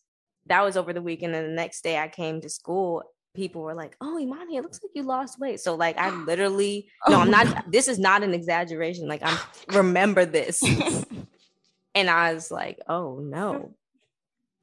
[0.49, 3.03] that was over the weekend and the next day I came to school
[3.35, 6.89] people were like, "Oh, Imani, it looks like you lost weight." So like I literally
[7.07, 9.09] oh no, I'm not this is not an exaggeration.
[9.09, 9.39] Like I
[9.73, 10.63] remember this.
[11.95, 13.75] and I was like, "Oh no."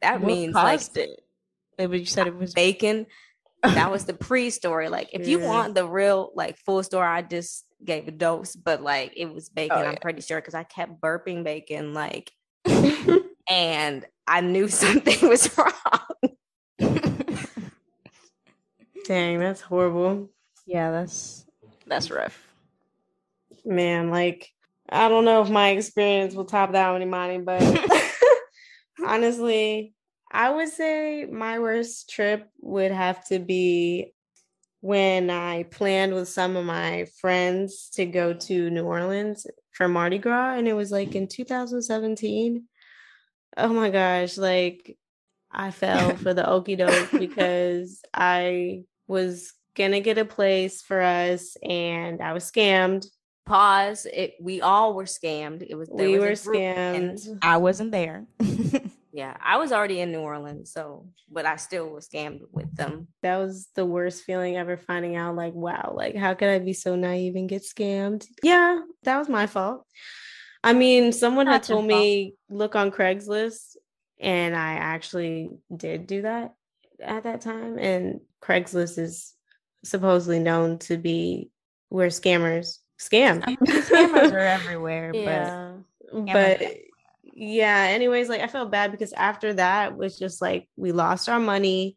[0.01, 1.21] That What means like it?
[1.77, 3.07] Maybe you said it was bacon.
[3.63, 4.89] That was the pre-story.
[4.89, 5.47] Like if you Yeah.
[5.47, 9.49] want the real like full story, I just gave a dose, but like it was
[9.49, 12.31] oh, bacon, Oh, I'm pretty sure because I kept burping bacon like
[13.49, 15.71] and I knew something was wrong.
[19.05, 20.29] Dang, that's horrible.
[20.65, 21.45] yeah, that's
[21.85, 22.41] that's rough.
[23.63, 24.49] Man, like
[24.89, 27.61] I don't know if my experience will top that one, Imani, but
[29.05, 29.93] honestly,
[30.31, 34.13] I would say my worst trip would have to be
[34.81, 40.17] when I planned with some of my friends to go to New Orleans for Mardi
[40.17, 42.65] Gras, and it was like in 2017.
[43.57, 44.97] Oh my gosh, like
[45.51, 51.57] I fell for the okie doke because I was gonna get a place for us
[51.63, 53.05] and I was scammed.
[53.45, 54.07] Pause.
[54.11, 55.65] It we all were scammed.
[55.67, 57.39] It was there We was were scammed.
[57.41, 58.25] I wasn't there.
[59.15, 63.07] Yeah, I was already in New Orleans, so but I still was scammed with them.
[63.21, 66.73] That was the worst feeling ever finding out, like, wow, like how could I be
[66.73, 68.27] so naive and get scammed?
[68.43, 69.85] Yeah, that was my fault.
[70.65, 73.77] I mean, someone had told me look on Craigslist,
[74.19, 76.55] and I actually did do that
[76.99, 77.77] at that time.
[77.77, 79.33] And Craigslist is
[79.83, 81.51] supposedly known to be
[81.89, 83.43] where scammers scam.
[83.43, 85.73] Scammers are everywhere, yeah
[86.13, 86.61] Scammers but
[87.33, 91.39] yeah anyways like i felt bad because after that was just like we lost our
[91.39, 91.95] money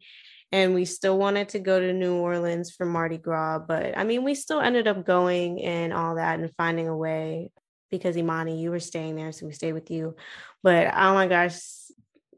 [0.51, 4.23] and we still wanted to go to new orleans for mardi gras but i mean
[4.23, 7.49] we still ended up going and all that and finding a way
[7.89, 10.15] because imani you were staying there so we stayed with you
[10.63, 11.57] but oh my gosh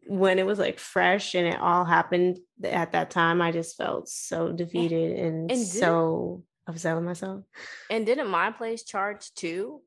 [0.07, 4.09] when it was like fresh and it all happened at that time i just felt
[4.09, 7.43] so defeated and, And did- so upset with myself
[7.89, 9.81] And didn't my place charge too?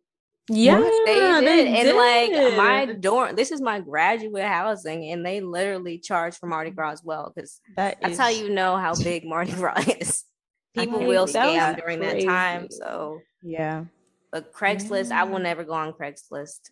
[0.51, 1.67] yeah they did.
[1.89, 3.01] and like my did.
[3.01, 7.33] dorm, this is my graduate housing, and they literally charge for Mardi Gras as well.
[7.35, 10.25] Because that that's is, how you know how big Mardi Gras is.
[10.75, 12.67] People will that scam during that time.
[12.71, 13.85] So, Yeah.
[14.35, 15.45] But Craigslist, I will mm.
[15.45, 16.71] never go on Craigslist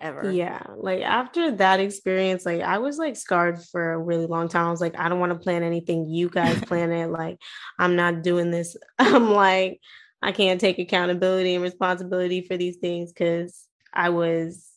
[0.00, 0.30] ever.
[0.30, 4.68] Yeah, like after that experience, like I was like scarred for a really long time.
[4.68, 6.08] I was like, I don't want to plan anything.
[6.08, 7.08] You guys plan it.
[7.08, 7.38] Like,
[7.80, 8.76] I'm not doing this.
[9.00, 9.80] I'm like,
[10.22, 14.70] I can't take accountability and responsibility for these things because I was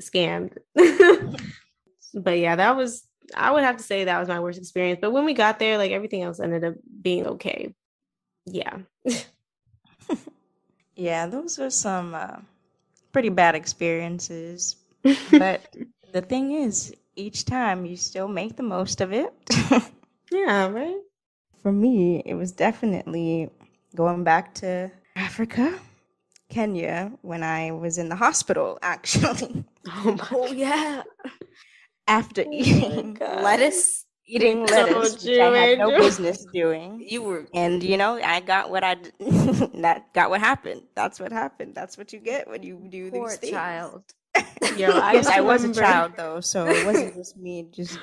[0.00, 0.56] scammed.
[2.14, 5.00] but yeah, that was I would have to say that was my worst experience.
[5.02, 7.74] But when we got there, like everything else ended up being okay.
[8.44, 8.82] Yeah.
[10.96, 12.38] Yeah, those are some uh,
[13.12, 14.76] pretty bad experiences.
[15.30, 15.76] But
[16.12, 19.32] the thing is, each time you still make the most of it.
[20.32, 20.96] Yeah, right?
[21.62, 23.50] For me, it was definitely
[23.94, 25.78] going back to Africa,
[26.48, 31.04] Kenya, when I was in the hospital, actually, Oh Oh yeah,
[32.08, 34.05] after eating lettuce.
[34.26, 37.04] Eating lettuce, which I had no business doing.
[37.06, 38.94] You were And you know, I got what I
[39.82, 40.82] that got what happened.
[40.94, 41.74] That's what happened.
[41.74, 43.52] That's what you get when you do poor these things.
[43.52, 44.02] child.
[44.76, 47.68] Yo, I yes, I was a child though, so it wasn't just me.
[47.72, 47.98] Just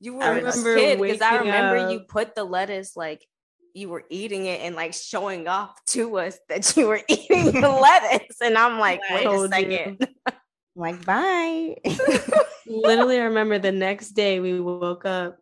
[0.00, 3.26] You were I a remember kid because I waking remember you put the lettuce like
[3.74, 7.68] you were eating it and like showing off to us that you were eating the
[7.68, 9.70] lettuce, and I'm like, I wait a told you.
[9.70, 10.08] second.
[10.74, 11.76] like bye.
[12.66, 15.38] literally I remember the next day we woke up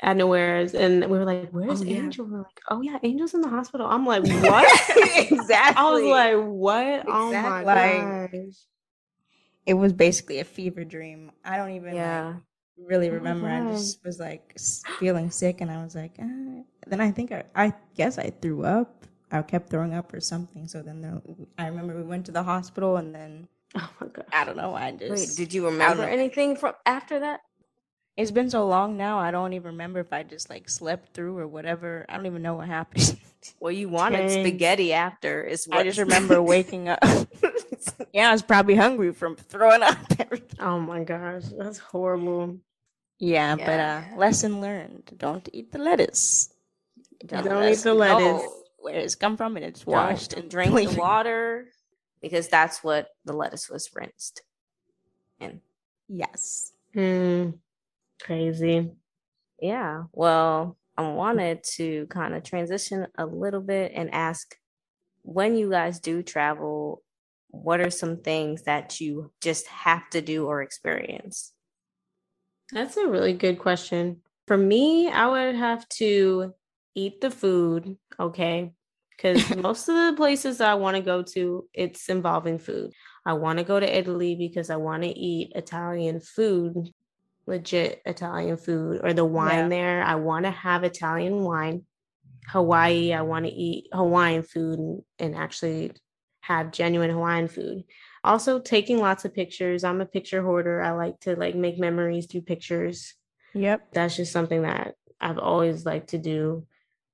[0.00, 1.96] at nowhere's and we were like, Where's Oh, yeah.
[1.98, 2.26] Angel?
[2.26, 3.86] We're like, Oh yeah, Angel's in the hospital.
[3.86, 4.68] I'm like, What?
[4.96, 5.76] exactly.
[5.76, 7.04] I was like, What?
[7.08, 7.64] Oh my Exactly.
[7.64, 8.56] gosh.
[9.66, 11.32] it was basically a fever dream.
[11.44, 12.34] I don't even like, yeah.
[12.78, 13.48] really Oh remember.
[13.48, 14.54] I just was like
[14.98, 16.62] feeling sick, and I was like, ah.
[16.86, 19.06] then I think I, I guess I threw up.
[19.32, 20.68] I kept throwing up or something.
[20.68, 21.20] So then there,
[21.58, 24.26] I remember we went to the hospital, and then Oh my god.
[24.32, 24.74] I don't know.
[24.74, 27.40] I just Wait, did you remember anything from after that?
[28.16, 29.18] It's been so long now.
[29.18, 32.06] I don't even remember if I just like slept through or whatever.
[32.08, 33.18] I don't even know what happened.
[33.60, 34.44] Well, you wanted Dang.
[34.44, 35.44] spaghetti after.
[35.44, 36.98] Is what I just remember waking up.
[38.12, 39.98] yeah, I was probably hungry from throwing up.
[40.18, 40.58] everything.
[40.58, 41.44] Oh my gosh.
[41.56, 42.58] That's horrible.
[43.20, 46.52] yeah, but uh, lesson learned: don't eat the lettuce.
[47.24, 48.48] Don't let eat the know lettuce.
[48.78, 51.68] Where it's come from, and it's Don't washed and drink the water
[52.20, 54.42] because that's what the lettuce was rinsed.
[55.38, 55.60] And
[56.08, 56.72] Yes.
[56.94, 57.50] Hmm.
[58.22, 58.90] Crazy.
[59.60, 64.56] yeah, well, I wanted to kind of transition a little bit and ask
[65.22, 67.02] when you guys do travel,
[67.48, 71.52] what are some things that you just have to do or experience?
[72.72, 74.22] That's a really good question.
[74.46, 76.54] For me, I would have to
[76.94, 78.72] eat the food, okay?
[79.10, 82.92] Because most of the places I want to go to, it's involving food.
[83.24, 86.92] I want to go to Italy because I want to eat Italian food,
[87.46, 89.68] legit Italian food, or the wine yeah.
[89.68, 90.02] there.
[90.02, 91.84] I want to have Italian wine.
[92.48, 95.92] Hawaii, I want to eat Hawaiian food and, and actually
[96.40, 97.84] have genuine Hawaiian food.
[98.22, 99.84] Also, taking lots of pictures.
[99.84, 100.82] I'm a picture hoarder.
[100.82, 103.14] I like to like make memories through pictures.
[103.54, 103.92] Yep.
[103.92, 106.66] That's just something that I've always liked to do.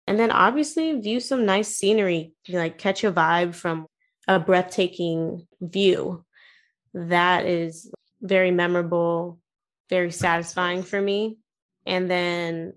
[0.07, 3.87] And then obviously view some nice scenery, like catch a vibe from
[4.27, 6.25] a breathtaking view.
[6.95, 9.39] That is very memorable,
[9.93, 11.37] very satisfying for me.
[11.85, 12.73] And then,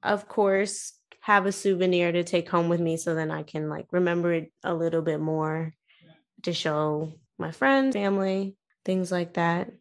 [0.00, 3.86] of course, have a souvenir to take home with me so then I can like
[3.90, 5.74] remember it a little bit more
[6.42, 8.54] to show my friends, family,
[8.84, 9.72] things like that.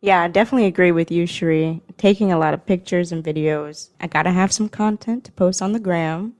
[0.00, 1.80] Yeah, I definitely agree with you, Cherie.
[1.96, 3.90] Taking a lot of pictures and videos.
[4.00, 6.34] I gotta have some content to post on the gram,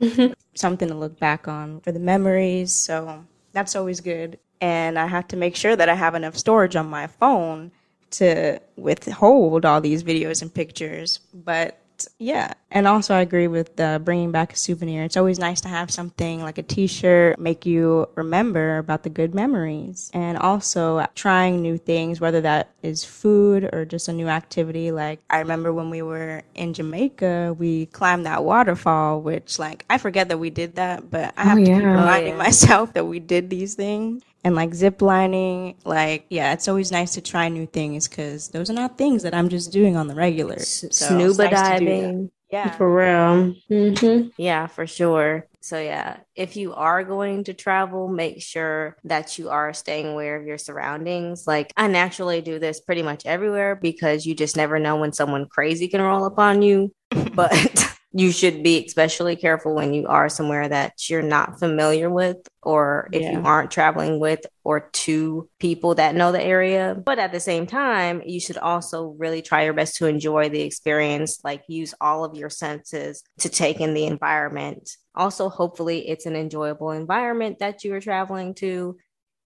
[0.54, 2.72] something to look back on for the memories.
[2.72, 4.38] So that's always good.
[4.60, 7.72] And I have to make sure that I have enough storage on my phone
[8.12, 11.20] to withhold all these videos and pictures.
[11.34, 11.78] But
[12.18, 12.54] yeah.
[12.76, 15.02] And also, I agree with uh, bringing back a souvenir.
[15.02, 19.08] It's always nice to have something like a t shirt, make you remember about the
[19.08, 20.10] good memories.
[20.12, 24.90] And also, trying new things, whether that is food or just a new activity.
[24.92, 29.96] Like, I remember when we were in Jamaica, we climbed that waterfall, which, like, I
[29.96, 32.42] forget that we did that, but I have oh, to keep reminding oh, yeah.
[32.42, 37.14] myself that we did these things and like zip lining like yeah it's always nice
[37.14, 40.14] to try new things because those are not things that i'm just doing on the
[40.14, 42.70] regular so snuba nice diving yeah.
[42.70, 44.28] For real mm-hmm.
[44.36, 45.46] yeah for sure.
[45.60, 50.36] So yeah if you are going to travel make sure that you are staying aware
[50.36, 51.46] of your surroundings.
[51.46, 55.46] Like i naturally do this pretty much everywhere because you just never know when someone
[55.46, 56.92] crazy can roll up on you.
[57.34, 57.52] But
[58.16, 63.10] you should be especially careful when you are somewhere that you're not familiar with or
[63.12, 63.32] if yeah.
[63.32, 66.94] you aren't traveling with or to people that know the area.
[66.94, 70.62] But at the same time you should also really try your best to enjoy the
[70.62, 74.96] experience like use all of your senses to take in the environment.
[75.14, 78.96] Also hopefully it's an enjoyable environment that you are traveling to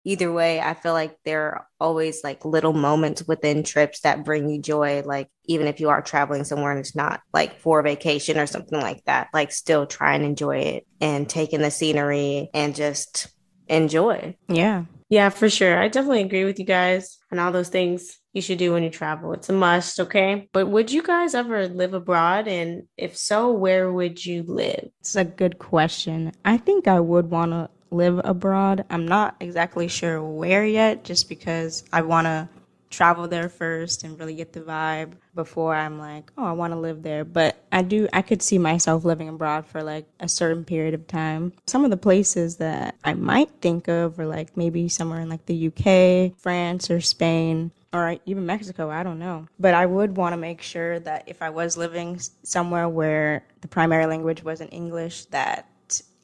[0.04, 4.48] either way, I feel like there are always like little moments within trips that bring
[4.48, 5.02] you joy.
[5.04, 8.80] Like, even if you are traveling somewhere and it's not like for vacation or something
[8.80, 13.28] like that, like, still try and enjoy it and take in the scenery and just
[13.68, 14.36] enjoy.
[14.48, 14.84] Yeah.
[15.08, 15.76] Yeah, for sure.
[15.76, 18.90] I definitely agree with you guys and all those things you should do when you
[18.90, 19.32] travel.
[19.32, 20.48] It's a must, okay?
[20.52, 22.46] But would you guys ever live abroad?
[22.46, 24.88] And if so, where would you live?
[25.00, 26.30] It's a good question.
[26.44, 28.84] I think I would want to live abroad.
[28.90, 32.48] I'm not exactly sure where yet, just because I want to
[32.90, 36.78] travel there first and really get the vibe before I'm like, oh, I want to
[36.78, 37.24] live there.
[37.24, 41.06] But I do, I could see myself living abroad for like a certain period of
[41.06, 41.52] time.
[41.66, 45.46] Some of the places that I might think of are like maybe somewhere in like
[45.46, 47.70] the UK, France, or Spain.
[47.92, 49.46] Or even Mexico, I don't know.
[49.58, 53.68] But I would want to make sure that if I was living somewhere where the
[53.68, 55.66] primary language wasn't English, that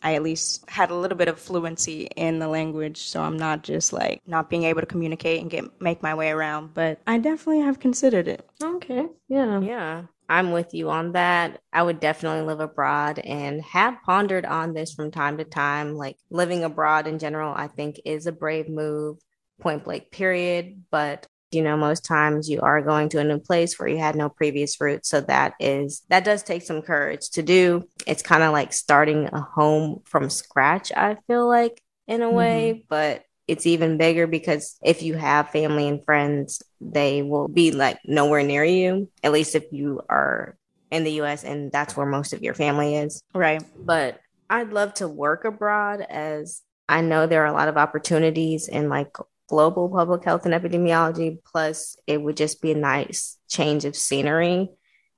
[0.06, 3.64] I at least had a little bit of fluency in the language, so I'm not
[3.64, 6.74] just like not being able to communicate and get make my way around.
[6.74, 8.48] But I definitely have considered it.
[8.62, 10.02] Okay, yeah, yeah.
[10.28, 11.60] I'm with you on that.
[11.72, 15.96] I would definitely live abroad and have pondered on this from time to time.
[15.96, 19.18] Like living abroad in general, I think is a brave move,
[19.60, 20.84] point blank, period.
[20.88, 24.16] But you know most times you are going to a new place where you had
[24.16, 25.08] no previous roots.
[25.08, 27.88] So that is that does take some courage to do.
[28.06, 32.72] It's kind of like starting a home from scratch i feel like in a way
[32.74, 32.80] mm-hmm.
[32.88, 37.98] but it's even bigger because if you have family and friends they will be like
[38.04, 40.56] nowhere near you at least if you are
[40.90, 43.22] in the US and that's where most of your family is.
[43.34, 43.62] Right.
[43.78, 48.68] But I'd love to work abroad as I know there are a lot of opportunities
[48.68, 49.16] in like
[49.48, 51.38] global public health and epidemiology.
[51.44, 54.68] Plus, it would just be a nice change of scenery.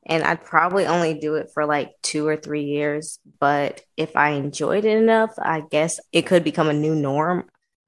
[0.07, 3.18] And I'd probably only do it for like two or three years.
[3.41, 7.45] But if I enjoyed it enough, I guess it could become a new norm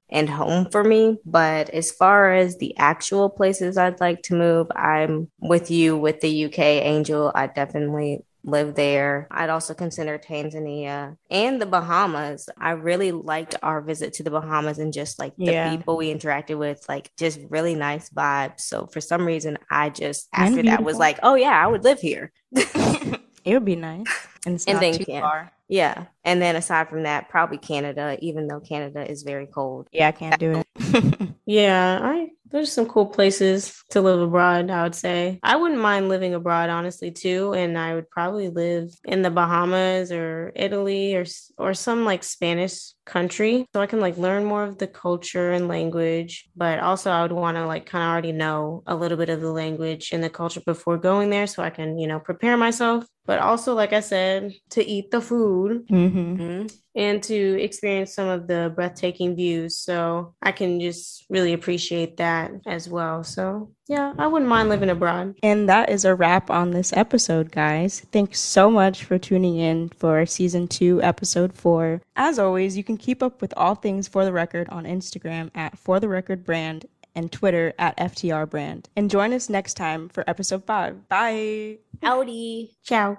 [0.09, 1.17] and home for me.
[1.25, 6.21] But as far as the actual places I'd like to move, I'm with you with
[6.21, 7.31] the UK Angel.
[7.33, 9.27] I definitely live there.
[9.31, 12.49] I'd also consider Tanzania and the Bahamas.
[12.57, 15.75] I really liked our visit to the Bahamas and just like the yeah.
[15.75, 18.61] people we interacted with, like just really nice vibes.
[18.61, 21.99] So for some reason, I just after that was like, oh yeah, I would live
[21.99, 22.31] here.
[22.51, 24.07] it would be nice.
[24.45, 25.51] And, and then too can- far.
[25.67, 26.07] Yeah.
[26.25, 29.87] And then aside from that, probably Canada, even though Canada is very cold.
[29.93, 31.29] Yeah, I can't do it.
[31.45, 35.39] yeah, I there's some cool places to live abroad, I would say.
[35.43, 37.53] I wouldn't mind living abroad, honestly, too.
[37.53, 41.25] And I would probably live in the Bahamas or Italy or,
[41.57, 45.67] or some like Spanish country so I can like learn more of the culture and
[45.67, 46.49] language.
[46.55, 49.41] But also, I would want to like kind of already know a little bit of
[49.41, 53.05] the language and the culture before going there so I can, you know, prepare myself.
[53.25, 55.87] But also, like I said, to eat the food.
[55.87, 56.41] Mm-hmm.
[56.41, 56.77] Mhm.
[56.93, 59.77] and to experience some of the breathtaking views.
[59.77, 63.23] So I can just really appreciate that as well.
[63.23, 65.35] So yeah, I wouldn't mind living abroad.
[65.41, 68.01] And that is a wrap on this episode, guys.
[68.11, 72.01] Thanks so much for tuning in for season two, episode four.
[72.17, 75.77] As always, you can keep up with all things For the Record on Instagram at
[75.77, 78.89] For the Record Brand and Twitter at FTR Brand.
[78.95, 81.07] And join us next time for episode five.
[81.09, 81.77] Bye.
[82.01, 82.71] Howdy.
[82.83, 83.17] Ciao.